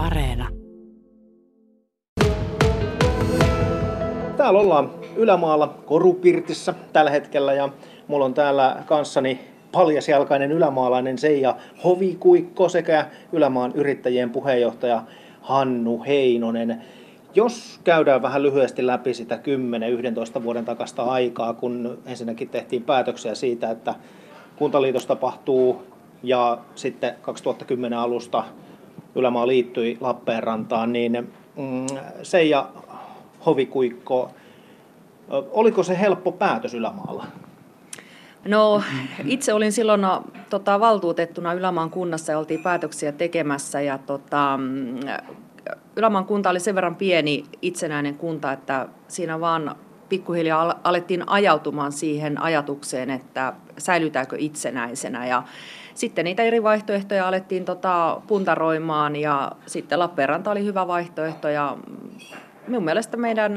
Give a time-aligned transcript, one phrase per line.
[0.00, 0.48] Areena.
[4.36, 7.68] Täällä ollaan Ylämaalla Korupirtissä tällä hetkellä ja
[8.08, 9.40] mulla on täällä kanssani
[9.72, 15.02] paljasjalkainen ylämaalainen Seija Hovikuikko sekä Ylämaan yrittäjien puheenjohtaja
[15.40, 16.82] Hannu Heinonen.
[17.34, 19.38] Jos käydään vähän lyhyesti läpi sitä
[20.38, 23.94] 10-11 vuoden takasta aikaa, kun ensinnäkin tehtiin päätöksiä siitä, että
[24.56, 25.82] kuntaliitos tapahtuu
[26.22, 28.44] ja sitten 2010 alusta
[29.14, 31.86] Ylämaa liittyi Lappeenrantaan, niin mm,
[32.22, 32.68] Seija
[33.46, 34.30] Hovikuikko,
[35.50, 37.26] oliko se helppo päätös Ylämaalla?
[38.44, 38.82] No
[39.24, 40.00] itse olin silloin
[40.50, 44.58] tota, valtuutettuna Ylämaan kunnassa ja oltiin päätöksiä tekemässä ja tota,
[45.96, 49.76] Ylämaan kunta oli sen verran pieni itsenäinen kunta, että siinä vaan
[50.10, 55.42] pikkuhiljaa alettiin ajautumaan siihen ajatukseen, että säilytäänkö itsenäisenä ja
[55.94, 61.76] sitten niitä eri vaihtoehtoja alettiin tota, puntaroimaan ja sitten Lappeenranta oli hyvä vaihtoehto ja
[62.66, 63.52] minun mielestä meidän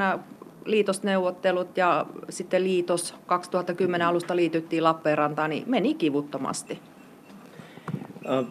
[0.64, 6.80] liitosneuvottelut ja sitten liitos 2010 alusta liityttiin Lappeenrantaan, niin meni kivuttomasti.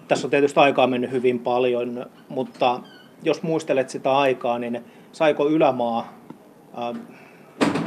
[0.07, 2.79] Tässä on tietysti aikaa mennyt hyvin paljon, mutta
[3.23, 6.13] jos muistelet sitä aikaa, niin saiko Ylämaa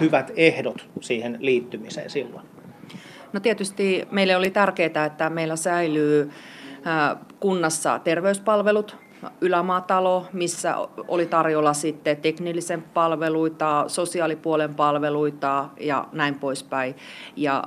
[0.00, 2.46] hyvät ehdot siihen liittymiseen silloin?
[3.32, 6.30] No tietysti meille oli tärkeää, että meillä säilyy
[7.40, 8.96] kunnassa terveyspalvelut,
[9.40, 10.76] ylämaatalo, missä
[11.08, 16.94] oli tarjolla sitten teknillisen palveluita, sosiaalipuolen palveluita ja näin poispäin.
[17.36, 17.64] Ja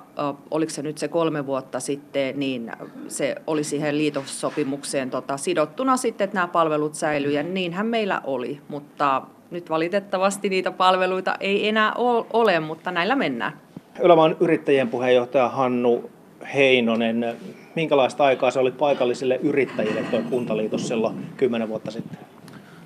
[0.52, 2.72] oliko se nyt se kolme vuotta sitten, niin
[3.08, 8.62] se oli siihen liitossopimukseen tota, sidottuna sitten, että nämä palvelut säilyy ja niinhän meillä oli,
[8.68, 11.94] mutta nyt valitettavasti niitä palveluita ei enää
[12.34, 13.54] ole, mutta näillä mennään.
[14.02, 16.10] Ylämaan yrittäjien puheenjohtaja Hannu
[16.54, 17.36] Heinonen,
[17.76, 22.18] minkälaista aikaa se oli paikallisille yrittäjille tuo kuntaliitos silloin kymmenen vuotta sitten?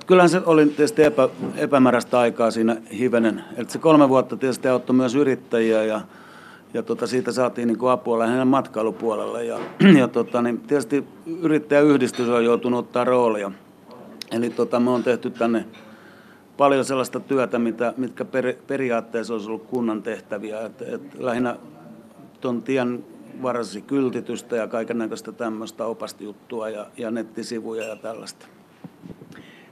[0.08, 3.44] Kyllähän se oli tietysti epä, epämääräistä aikaa siinä hivenen.
[3.58, 6.02] Eli se kolme vuotta tietysti auttoi myös yrittäjiä ja,
[6.74, 9.46] ja tota, siitä saatiin niin kuin apua lähinnä matkailupuolelle.
[9.46, 9.60] Ja,
[10.00, 11.04] ja tota, niin tietysti
[11.42, 13.52] yrittäjäyhdistys on joutunut ottaa roolia.
[14.32, 15.66] Eli tota, me on tehty tänne
[16.58, 20.62] paljon sellaista työtä, mitä, mitkä per, periaatteessa olisi ollut kunnan tehtäviä.
[20.62, 21.56] Et, et lähinnä
[22.42, 23.06] tuon tien
[23.42, 28.46] varasi kyltitystä ja kaiken näköistä tämmöistä opastijuttua ja, ja nettisivuja ja tällaista.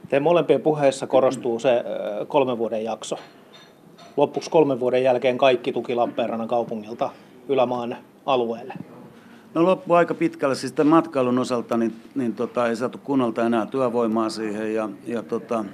[0.10, 1.84] Teidän molempien puheessa korostuu se
[2.28, 3.18] kolmen vuoden jakso.
[4.18, 7.10] Loppuksi kolmen vuoden jälkeen kaikki tuki Lappeenrannan kaupungilta
[7.50, 8.74] Ylämaan alueelle.
[9.54, 10.56] No loppu aika pitkälle.
[10.56, 14.74] Siis tämän matkailun osalta niin, niin tota, ei saatu kunnalta enää työvoimaa siihen.
[14.74, 15.66] Ja, ja, tota,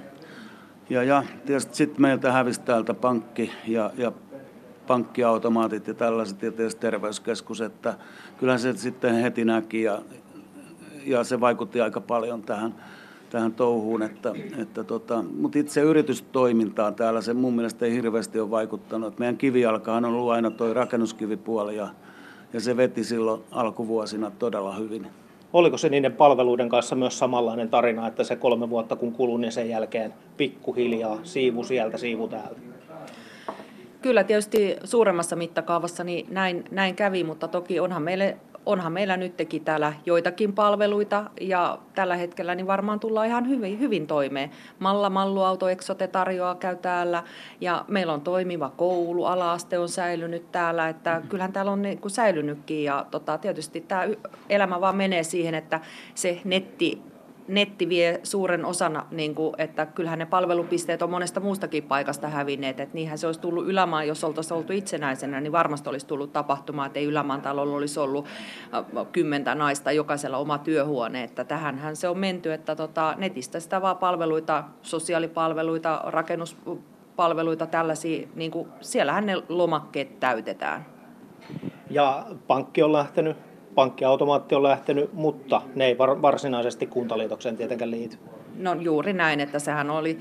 [0.90, 4.12] ja, ja tietysti sitten meiltä hävisi täältä pankki ja, ja
[4.86, 7.94] pankkiautomaatit ja tällaiset ja tietysti terveyskeskus, että
[8.38, 10.02] kyllähän se sitten heti näki ja,
[11.04, 12.74] ja se vaikutti aika paljon tähän,
[13.30, 18.50] tähän touhuun, että, että tota, mutta itse yritystoimintaan täällä se mun mielestä ei hirveästi ole
[18.50, 19.18] vaikuttanut.
[19.18, 21.88] Meidän kivijalkahan on ollut aina tuo rakennuskivipuoli ja,
[22.52, 25.06] ja se veti silloin alkuvuosina todella hyvin.
[25.52, 29.52] Oliko se niiden palveluiden kanssa myös samanlainen tarina, että se kolme vuotta kun kuluni niin
[29.52, 32.60] sen jälkeen pikkuhiljaa siivu sieltä, siivu täältä?
[34.02, 38.36] Kyllä tietysti suuremmassa mittakaavassa niin näin, näin kävi, mutta toki onhan meille
[38.68, 44.06] onhan meillä nytkin täällä joitakin palveluita ja tällä hetkellä niin varmaan tullaan ihan hyvin, hyvin
[44.06, 44.50] toimeen.
[44.78, 47.22] Malla Malluauto Exote tarjoaa käy täällä
[47.60, 52.10] ja meillä on toimiva koulu, alaaste on säilynyt täällä, että kyllähän täällä on niin kuin
[52.10, 54.02] säilynytkin ja tota, tietysti tämä
[54.48, 55.80] elämä vaan menee siihen, että
[56.14, 57.02] se netti
[57.48, 62.80] netti vie suuren osan, niin kuin, että kyllähän ne palvelupisteet on monesta muustakin paikasta hävinneet.
[62.80, 66.86] Että niinhän se olisi tullut Ylämaan, jos oltaisiin oltu itsenäisenä, niin varmasti olisi tullut tapahtumaa,
[66.86, 68.26] että ei Ylämaan talolla olisi ollut
[68.74, 71.24] äh, kymmentä naista jokaisella oma työhuone.
[71.24, 78.50] Että tähänhän se on menty, että tota, netistä sitä vaan palveluita, sosiaalipalveluita, rakennuspalveluita, tällaisia, niin
[78.50, 80.86] kuin, siellähän ne lomakkeet täytetään.
[81.90, 83.47] Ja pankki on lähtenyt
[83.78, 88.18] pankkiautomaatti on lähtenyt, mutta ne ei varsinaisesti kuntaliitokseen tietenkään liity.
[88.56, 90.18] No juuri näin, että sehän oli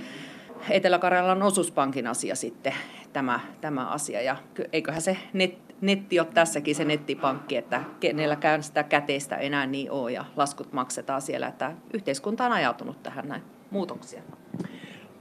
[0.69, 2.73] Etelä-Karjalan osuuspankin asia sitten
[3.13, 4.21] tämä, tämä asia.
[4.21, 4.35] Ja
[4.73, 10.11] eiköhän se net, netti ole tässäkin se nettipankki, että kenelläkään sitä käteistä enää niin ole
[10.11, 14.21] ja laskut maksetaan siellä, että yhteiskunta on ajautunut tähän näin muutoksia.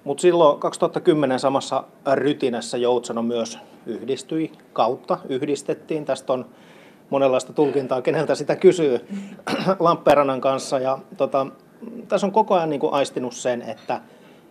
[0.04, 1.84] Mutta silloin 2010 samassa
[2.14, 6.04] rytinässä Joutsano myös yhdistyi kautta, yhdistettiin.
[6.04, 6.46] Tästä on
[7.10, 9.00] monenlaista tulkintaa, keneltä sitä kysyy
[9.78, 10.78] Lappeenrannan kanssa.
[10.78, 11.46] Ja, tota,
[12.08, 14.00] tässä on koko ajan niin kuin aistinut sen, että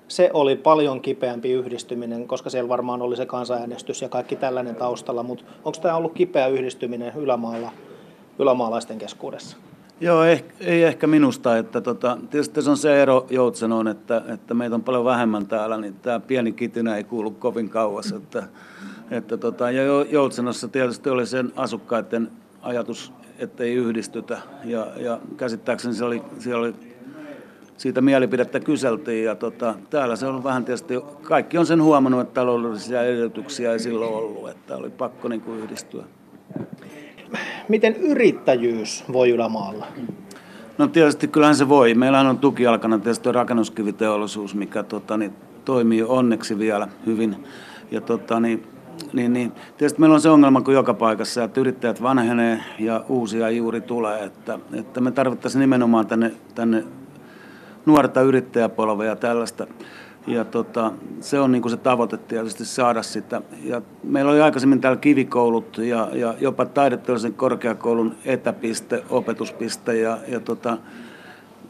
[0.07, 5.23] se oli paljon kipeämpi yhdistyminen, koska siellä varmaan oli se kansanäänestys ja kaikki tällainen taustalla,
[5.23, 7.71] mutta onko tämä ollut kipeä yhdistyminen ylämaalla,
[8.39, 9.57] ylämaalaisten keskuudessa?
[9.99, 11.57] Joo, ei, ei ehkä minusta.
[11.57, 15.77] Että tota, tietysti se on se ero Joutsenoon, että, että meitä on paljon vähemmän täällä,
[15.77, 18.11] niin tämä pieni kitinä ei kuulu kovin kauas.
[18.11, 18.43] Että,
[19.11, 22.31] että tota, ja Joutsenossa tietysti oli sen asukkaiden
[22.65, 24.37] ajatus, että ei yhdistytä.
[24.63, 26.73] Ja, ja käsittääkseni se oli, siellä oli
[27.77, 29.25] siitä mielipidettä kyseltiin.
[29.25, 33.79] Ja tota, täällä se on vähän tietysti, kaikki on sen huomannut, että taloudellisia edellytyksiä ei
[33.79, 36.03] silloin ollut, että oli pakko niin kuin yhdistyä.
[37.69, 39.87] Miten yrittäjyys voi Ylämaalla?
[40.77, 41.93] No tietysti kyllähän se voi.
[41.93, 45.33] Meillähän on tukialkana tietysti rakennuskiviteollisuus, mikä tota, niin,
[45.65, 47.47] toimii onneksi vielä hyvin.
[47.91, 48.67] Ja tota, niin,
[49.13, 53.49] niin, niin, tietysti meillä on se ongelma kuin joka paikassa, että yrittäjät vanhenee ja uusia
[53.49, 54.23] juuri tulee.
[54.23, 56.83] Että, että me tarvittaisiin nimenomaan tänne, tänne
[57.85, 59.67] nuorta yrittäjäpolvea ja tällaista.
[60.27, 63.41] Ja tota, se on niin se tavoite tietysti saada sitä.
[63.63, 69.97] Ja meillä oli aikaisemmin täällä kivikoulut ja, ja jopa taideteollisen korkeakoulun etäpiste, opetuspiste.
[69.97, 70.77] Ja, ja tota,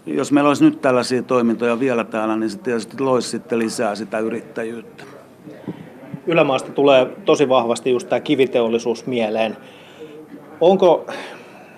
[0.06, 4.20] jos meillä olisi nyt tällaisia toimintoja vielä täällä, niin se tietysti loisi sitten lisää sitä
[4.20, 5.04] yrittäjyyttä.
[6.28, 9.58] Ylämaasta tulee tosi vahvasti just tämä kiviteollisuus mieleen.
[10.62, 11.06] Onko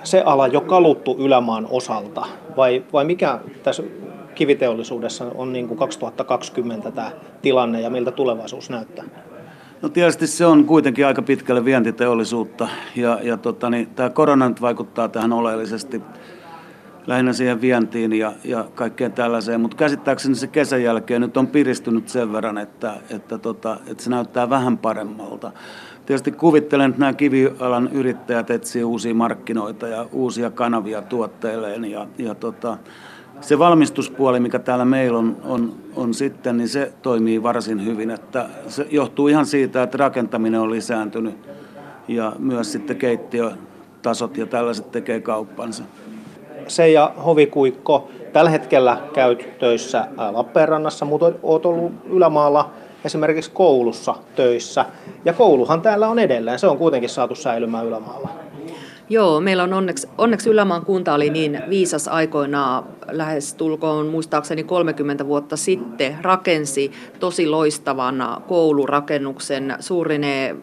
[0.03, 2.25] se ala jo kaluttu ylämaan osalta
[2.57, 3.83] vai, vai mikä tässä
[4.35, 7.11] kiviteollisuudessa on niin kuin 2020 tämä
[7.41, 9.05] tilanne ja miltä tulevaisuus näyttää?
[9.81, 14.61] No tietysti se on kuitenkin aika pitkälle vientiteollisuutta ja, ja tota, niin, tämä korona nyt
[14.61, 16.01] vaikuttaa tähän oleellisesti
[17.07, 22.09] lähinnä siihen vientiin ja, ja kaikkeen tällaiseen, mutta käsittääkseni se kesän jälkeen nyt on piristynyt
[22.09, 25.51] sen verran, että, että, tota, että se näyttää vähän paremmalta.
[26.05, 32.35] Tietysti kuvittelen, että nämä kivialan yrittäjät etsivät uusia markkinoita ja uusia kanavia tuotteilleen ja, ja
[32.35, 32.77] tota,
[33.41, 38.11] se valmistuspuoli, mikä täällä meillä on, on, on sitten, niin se toimii varsin hyvin.
[38.11, 41.35] Että se johtuu ihan siitä, että rakentaminen on lisääntynyt
[42.07, 45.83] ja myös sitten keittiötasot ja tällaiset tekee kauppansa.
[46.67, 52.69] Se ja Hovikuikko, tällä hetkellä käyt töissä Lappeenrannassa, mutta olet ollut Ylämaalla
[53.05, 54.85] esimerkiksi koulussa töissä.
[55.25, 58.29] Ja kouluhan täällä on edelleen, se on kuitenkin saatu säilymään Ylämaalla.
[59.09, 65.27] Joo, meillä on onneksi, onneksi Ylämaan kunta oli niin viisas aikoinaan, lähes tulkoon muistaakseni 30
[65.27, 70.55] vuotta sitten, rakensi tosi loistavan koulurakennuksen suurine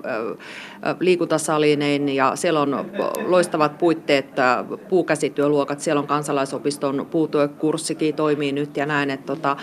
[1.01, 2.87] liikuntasalineen ja siellä on
[3.27, 4.27] loistavat puitteet,
[4.89, 9.57] puukäsityöluokat, siellä on kansalaisopiston puutyökurssikin toimii nyt ja näin, että tota,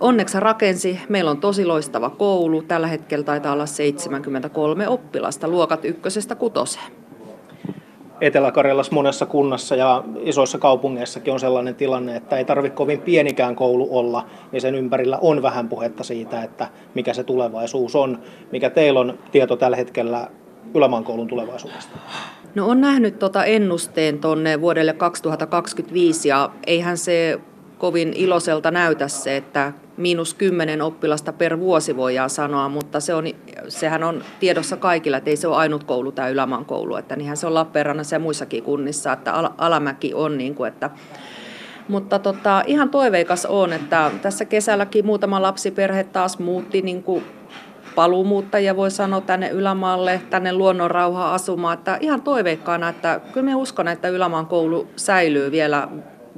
[0.00, 1.00] Onneksi rakensi.
[1.08, 2.62] Meillä on tosi loistava koulu.
[2.62, 7.01] Tällä hetkellä taitaa olla 73 oppilasta luokat ykkösestä kutoseen.
[8.22, 13.88] Etelä-Karjalassa monessa kunnassa ja isoissa kaupungeissakin on sellainen tilanne, että ei tarvitse kovin pienikään koulu
[13.98, 18.18] olla, niin sen ympärillä on vähän puhetta siitä, että mikä se tulevaisuus on.
[18.52, 20.28] Mikä teillä on tieto tällä hetkellä
[20.74, 21.98] Ylämaan koulun tulevaisuudesta?
[22.54, 27.40] No on nähnyt tuota ennusteen tuonne vuodelle 2025 ja eihän se
[27.82, 33.24] kovin iloiselta näytä se, että miinus kymmenen oppilasta per vuosi voidaan sanoa, mutta se on,
[33.68, 37.36] sehän on tiedossa kaikilla, että ei se ole ainut koulu tämä Ylämaan koulu, että niinhän
[37.36, 40.90] se on Lappeenrannassa ja muissakin kunnissa, että Al- Alamäki on niin kuin, että
[41.88, 47.24] mutta tota, ihan toiveikas on, että tässä kesälläkin muutama lapsiperhe taas muutti niin kuin
[47.94, 51.78] paluumuuttajia voi sanoa tänne Ylämaalle, tänne luonnonrauhaan asumaan.
[51.78, 55.88] Että ihan toiveikkaana, että kyllä me uskon, että Ylämaan koulu säilyy vielä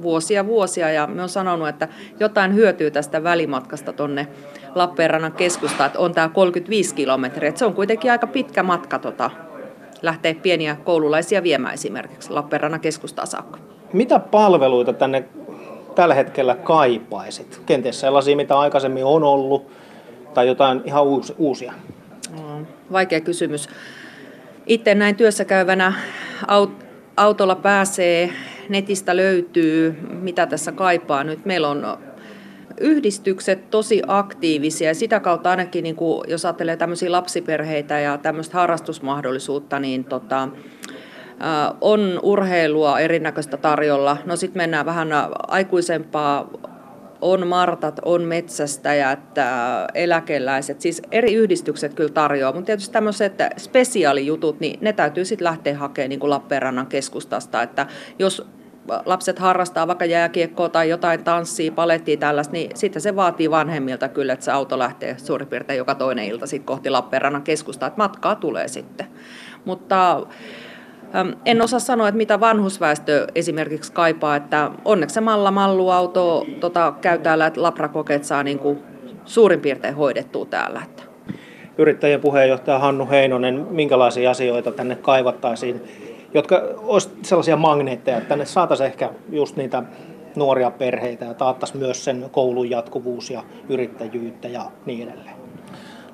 [0.01, 1.87] vuosia vuosia ja me on sanonut, että
[2.19, 4.27] jotain hyötyy tästä välimatkasta tuonne
[4.75, 7.49] Lappeenrannan keskustaan, että on tämä 35 kilometriä.
[7.49, 9.31] Että se on kuitenkin aika pitkä matka tota,
[10.01, 13.59] lähteä pieniä koululaisia viemään esimerkiksi Lappeenrannan keskustaan saakka.
[13.93, 15.23] Mitä palveluita tänne
[15.95, 17.61] tällä hetkellä kaipaisit?
[17.65, 19.71] Kenties sellaisia, mitä aikaisemmin on ollut,
[20.33, 21.03] tai jotain ihan
[21.37, 21.73] uusia?
[22.91, 23.69] Vaikea kysymys.
[24.67, 25.93] Itse näin työssä käyvänä
[27.17, 28.29] autolla pääsee
[28.69, 31.45] netistä löytyy, mitä tässä kaipaa nyt.
[31.45, 31.97] Meillä on
[32.79, 38.57] yhdistykset tosi aktiivisia ja sitä kautta ainakin, niin kuin, jos ajattelee tämmöisiä lapsiperheitä ja tämmöistä
[38.57, 40.49] harrastusmahdollisuutta, niin tota,
[41.81, 44.17] on urheilua erinäköistä tarjolla.
[44.25, 45.09] No sitten mennään vähän
[45.47, 46.49] aikuisempaa
[47.25, 49.19] on martat, on metsästäjät,
[49.93, 55.77] eläkeläiset, siis eri yhdistykset kyllä tarjoaa, mutta tietysti tämmöiset spesiaalijutut, niin ne täytyy sitten lähteä
[55.77, 57.87] hakemaan niin kuin Lappeenrannan keskustasta, että
[58.19, 58.47] jos
[59.05, 64.33] lapset harrastaa vaikka jääkiekkoa tai jotain tanssia, palettia tällaista, niin sitten se vaatii vanhemmilta kyllä,
[64.33, 68.35] että se auto lähtee suurin piirtein joka toinen ilta sitten kohti Lappeenrannan keskustaa, että matkaa
[68.35, 69.07] tulee sitten.
[69.65, 70.27] Mutta
[71.45, 77.19] en osaa sanoa, että mitä vanhusväestö esimerkiksi kaipaa, että onneksi se Malla Malluauto tota, käy
[77.19, 78.79] täällä, että labrakokeet saa niin kuin
[79.25, 80.81] suurin piirtein hoidettua täällä.
[80.85, 81.03] Että.
[81.77, 85.81] Yrittäjien puheenjohtaja Hannu Heinonen, minkälaisia asioita tänne kaivattaisiin
[86.35, 89.83] jotka olisivat sellaisia magneetteja, että tänne saataisiin ehkä just niitä
[90.35, 95.35] nuoria perheitä ja taattaisiin myös sen koulun jatkuvuus ja yrittäjyyttä ja niin edelleen?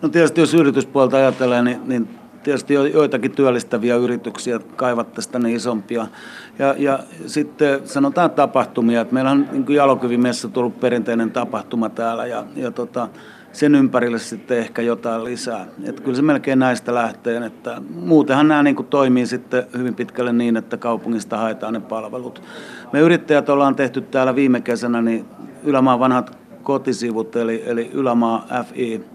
[0.01, 2.07] No tietysti jos yrityspuolta ajatellaan, niin, niin
[2.43, 6.07] tietysti joitakin työllistäviä yrityksiä kaivattaisiin tänne isompia.
[6.59, 12.45] Ja, ja sitten sanotaan tapahtumia, että meillä on niin jalokyvimessä tullut perinteinen tapahtuma täällä ja,
[12.55, 13.07] ja tota,
[13.51, 15.67] sen ympärille sitten ehkä jotain lisää.
[15.83, 20.57] Että kyllä se melkein näistä lähtee, että muutenhan nämä niin toimii sitten hyvin pitkälle niin,
[20.57, 22.41] että kaupungista haetaan ne palvelut.
[22.93, 25.25] Me yrittäjät ollaan tehty täällä viime kesänä niin
[25.63, 29.05] Ylämaan vanhat kotisivut, eli, eli Ylämaa FI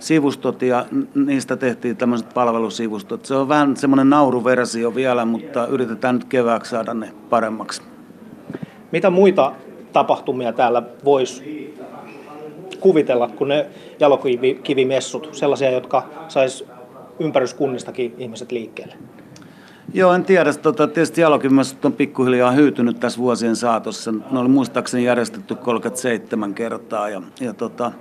[0.00, 3.26] sivustot ja niistä tehtiin tämmöiset palvelusivustot.
[3.26, 7.82] Se on vähän semmoinen nauruversio vielä, mutta yritetään nyt kevääksi saada ne paremmaksi.
[8.92, 9.52] Mitä muita
[9.92, 11.74] tapahtumia täällä voisi
[12.80, 13.66] kuvitella kuin ne
[14.00, 16.64] jalokivimessut, sellaisia, jotka sais
[17.20, 18.94] ympäryskunnistakin ihmiset liikkeelle?
[19.94, 20.52] Joo, en tiedä.
[20.52, 24.12] Tota, tietysti jalokivimessut on pikkuhiljaa hyytynyt tässä vuosien saatossa.
[24.12, 27.92] Ne oli muistaakseni järjestetty 37 kertaa ja, ja tota,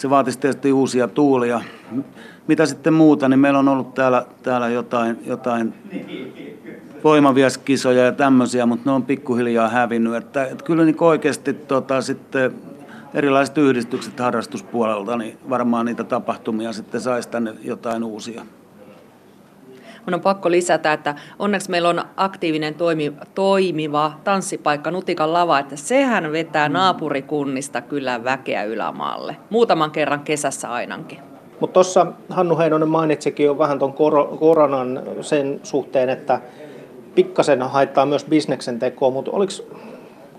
[0.00, 1.60] se vaatisi tietysti uusia tuulia.
[2.46, 5.74] Mitä sitten muuta, niin meillä on ollut täällä, täällä jotain, jotain
[7.04, 10.14] voimavieskisoja ja tämmöisiä, mutta ne on pikkuhiljaa hävinnyt.
[10.14, 12.54] Että, että kyllä niin oikeasti tota, sitten
[13.14, 18.46] erilaiset yhdistykset harrastuspuolelta, niin varmaan niitä tapahtumia sitten saisi tänne jotain uusia.
[20.06, 25.76] Mun on pakko lisätä, että onneksi meillä on aktiivinen toimi, toimiva tanssipaikka Nutikan lava, että
[25.76, 26.72] sehän vetää mm.
[26.72, 29.36] naapurikunnista kyllä väkeä ylämaalle.
[29.50, 31.18] Muutaman kerran kesässä ainakin.
[31.60, 33.92] Mutta tuossa Hannu Heinonen mainitsikin jo vähän tuon
[34.38, 36.40] koronan sen suhteen, että
[37.14, 39.52] pikkasen haittaa myös bisneksen tekoa, mutta oliko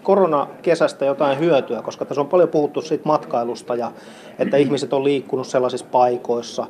[0.03, 3.91] korona-kesästä jotain hyötyä, koska tässä on paljon puhuttu siitä matkailusta ja
[4.39, 6.67] että ihmiset on liikkunut sellaisissa paikoissa,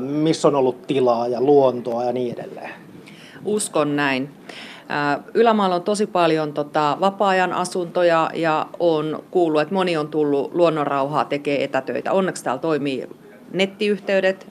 [0.00, 2.70] missä on ollut tilaa ja luontoa ja niin edelleen.
[3.44, 4.30] Uskon näin.
[5.34, 11.24] Ylämaalla on tosi paljon tota, vapaa-ajan asuntoja ja on kuullut, että moni on tullut luonnonrauhaa
[11.24, 12.12] tekee etätöitä.
[12.12, 13.08] Onneksi täällä toimii
[13.52, 14.46] nettiyhteydet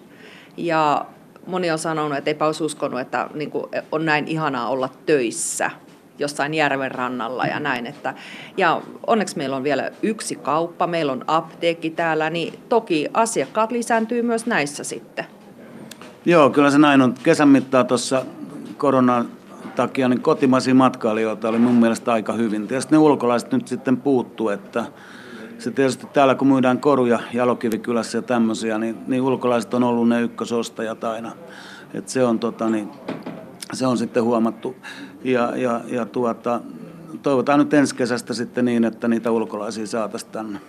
[0.57, 1.05] ja
[1.47, 5.71] moni on sanonut, että eipä olisi uskonut, että niin kuin, on näin ihanaa olla töissä
[6.19, 7.87] jossain järven rannalla ja näin.
[7.87, 8.13] Että,
[8.57, 14.21] ja onneksi meillä on vielä yksi kauppa, meillä on apteekki täällä, niin toki asiakkaat lisääntyy
[14.21, 15.25] myös näissä sitten.
[16.25, 17.13] Joo, kyllä se näin on.
[17.23, 18.25] Kesän mittaa tuossa
[18.77, 19.27] koronan
[19.75, 22.67] takia niin kotimaisia matkailijoita oli mun mielestä aika hyvin.
[22.67, 24.85] Tietysti ne ulkolaiset nyt sitten puuttuu, että
[25.59, 30.21] se tietysti täällä kun myydään koruja Jalokivikylässä ja tämmöisiä, niin, niin ulkolaiset on ollut ne
[30.21, 31.31] ykkösostajat aina.
[31.93, 32.89] Et se, on, tota, niin,
[33.75, 34.75] se on sitten huomattu.
[35.23, 36.61] Ja, ja, ja tuota,
[37.23, 40.59] toivotaan nyt ensi kesästä sitten niin, että niitä ulkolaisia saataisiin tänne.